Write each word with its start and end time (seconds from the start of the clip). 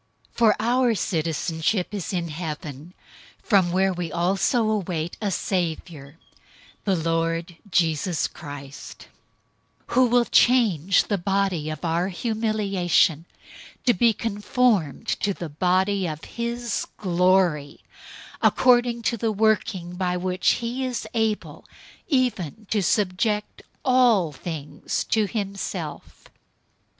003:020 0.31 0.35
For 0.37 0.55
our 0.59 0.95
citizenship 0.95 1.93
is 1.93 2.11
in 2.11 2.29
heaven, 2.29 2.95
from 3.43 3.71
where 3.71 3.93
we 3.93 4.11
also 4.11 4.77
wait 4.77 5.15
for 5.21 5.27
a 5.27 5.29
Savior, 5.29 6.17
the 6.85 6.95
Lord 6.95 7.57
Jesus 7.69 8.27
Christ; 8.27 9.09
003:021 9.89 9.93
who 9.93 10.05
will 10.07 10.25
change 10.25 11.03
the 11.03 11.19
body 11.19 11.69
of 11.69 11.85
our 11.85 12.07
humiliation 12.07 13.25
to 13.85 13.93
be 13.93 14.11
conformed 14.11 15.05
to 15.07 15.35
the 15.35 15.49
body 15.49 16.07
of 16.07 16.23
his 16.25 16.87
glory, 16.97 17.81
according 18.41 19.03
to 19.03 19.17
the 19.17 19.31
working 19.31 19.93
by 19.97 20.17
which 20.17 20.53
he 20.53 20.83
is 20.83 21.05
able 21.13 21.63
even 22.07 22.65
to 22.71 22.81
subject 22.81 23.61
all 23.85 24.31
things 24.31 25.03
to 25.03 25.27
himself. 25.27 26.27